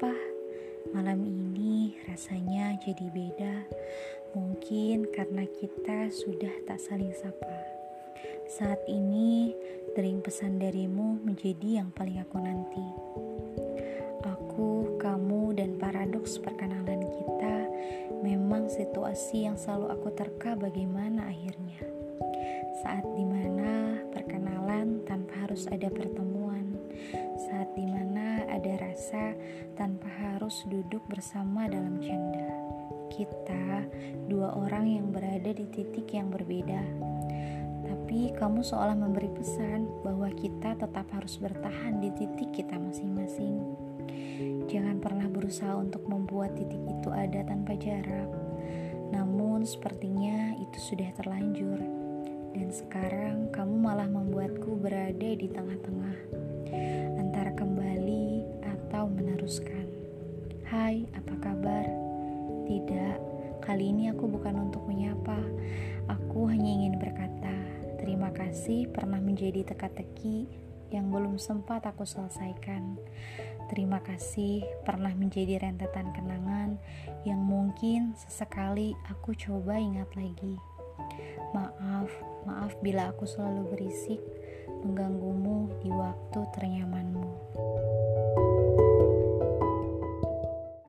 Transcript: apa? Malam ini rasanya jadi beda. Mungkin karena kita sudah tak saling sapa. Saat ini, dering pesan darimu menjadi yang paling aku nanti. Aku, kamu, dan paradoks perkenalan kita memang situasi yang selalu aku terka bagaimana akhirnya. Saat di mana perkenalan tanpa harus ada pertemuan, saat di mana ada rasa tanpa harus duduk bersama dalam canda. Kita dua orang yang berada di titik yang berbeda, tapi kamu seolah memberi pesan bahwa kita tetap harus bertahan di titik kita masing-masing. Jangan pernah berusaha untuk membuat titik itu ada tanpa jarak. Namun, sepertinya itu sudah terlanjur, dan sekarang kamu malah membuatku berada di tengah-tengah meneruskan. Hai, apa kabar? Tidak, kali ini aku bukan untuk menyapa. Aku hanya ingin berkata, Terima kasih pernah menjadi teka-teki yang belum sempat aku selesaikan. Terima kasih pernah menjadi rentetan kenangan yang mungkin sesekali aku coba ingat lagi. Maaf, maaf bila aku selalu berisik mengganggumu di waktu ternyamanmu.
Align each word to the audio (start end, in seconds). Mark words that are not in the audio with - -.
apa? 0.00 0.16
Malam 0.96 1.28
ini 1.28 1.92
rasanya 2.08 2.72
jadi 2.80 3.12
beda. 3.12 3.54
Mungkin 4.32 5.12
karena 5.12 5.44
kita 5.44 6.08
sudah 6.08 6.52
tak 6.64 6.80
saling 6.80 7.12
sapa. 7.12 7.58
Saat 8.48 8.80
ini, 8.88 9.52
dering 9.92 10.24
pesan 10.24 10.56
darimu 10.56 11.20
menjadi 11.20 11.84
yang 11.84 11.92
paling 11.92 12.16
aku 12.24 12.38
nanti. 12.40 12.86
Aku, 14.24 14.96
kamu, 14.96 15.52
dan 15.52 15.76
paradoks 15.76 16.40
perkenalan 16.40 17.04
kita 17.04 17.56
memang 18.24 18.72
situasi 18.72 19.44
yang 19.44 19.60
selalu 19.60 20.00
aku 20.00 20.08
terka 20.16 20.56
bagaimana 20.56 21.28
akhirnya. 21.28 21.84
Saat 22.80 23.04
di 23.04 23.24
mana 23.28 24.00
perkenalan 24.16 25.04
tanpa 25.04 25.44
harus 25.44 25.68
ada 25.68 25.92
pertemuan, 25.92 26.72
saat 27.50 27.66
di 27.74 27.82
mana 27.82 28.46
ada 28.46 28.78
rasa 28.78 29.34
tanpa 29.74 30.06
harus 30.22 30.62
duduk 30.70 31.02
bersama 31.10 31.66
dalam 31.66 31.98
canda. 31.98 32.46
Kita 33.10 33.90
dua 34.30 34.54
orang 34.54 34.86
yang 34.86 35.10
berada 35.10 35.50
di 35.50 35.66
titik 35.66 36.14
yang 36.14 36.30
berbeda, 36.30 36.78
tapi 37.90 38.30
kamu 38.38 38.62
seolah 38.62 38.94
memberi 38.94 39.26
pesan 39.34 39.90
bahwa 40.06 40.30
kita 40.30 40.78
tetap 40.78 41.10
harus 41.10 41.42
bertahan 41.42 41.98
di 41.98 42.14
titik 42.14 42.54
kita 42.54 42.78
masing-masing. 42.78 43.58
Jangan 44.70 45.02
pernah 45.02 45.26
berusaha 45.26 45.74
untuk 45.74 46.06
membuat 46.06 46.54
titik 46.54 46.80
itu 46.86 47.10
ada 47.10 47.42
tanpa 47.42 47.74
jarak. 47.74 48.30
Namun, 49.10 49.66
sepertinya 49.66 50.54
itu 50.54 50.78
sudah 50.78 51.10
terlanjur, 51.18 51.82
dan 52.54 52.70
sekarang 52.70 53.50
kamu 53.50 53.74
malah 53.74 54.06
membuatku 54.06 54.78
berada 54.78 55.34
di 55.34 55.50
tengah-tengah 55.50 56.40
meneruskan. 59.50 59.86
Hai, 60.70 61.10
apa 61.10 61.34
kabar? 61.42 61.82
Tidak, 62.70 63.18
kali 63.66 63.90
ini 63.90 64.06
aku 64.14 64.30
bukan 64.30 64.70
untuk 64.70 64.86
menyapa. 64.86 65.42
Aku 66.06 66.46
hanya 66.46 66.70
ingin 66.70 66.94
berkata, 67.02 67.50
Terima 67.98 68.30
kasih 68.30 68.86
pernah 68.94 69.18
menjadi 69.18 69.66
teka-teki 69.66 70.46
yang 70.94 71.10
belum 71.10 71.34
sempat 71.42 71.82
aku 71.82 72.06
selesaikan. 72.06 72.94
Terima 73.74 73.98
kasih 73.98 74.62
pernah 74.86 75.10
menjadi 75.18 75.66
rentetan 75.66 76.14
kenangan 76.14 76.78
yang 77.26 77.42
mungkin 77.42 78.14
sesekali 78.14 78.94
aku 79.10 79.34
coba 79.34 79.82
ingat 79.82 80.14
lagi. 80.14 80.54
Maaf, 81.50 82.10
maaf 82.46 82.78
bila 82.86 83.10
aku 83.10 83.26
selalu 83.26 83.66
berisik 83.74 84.22
mengganggumu 84.86 85.74
di 85.82 85.90
waktu 85.90 86.38
ternyamanmu. 86.54 87.26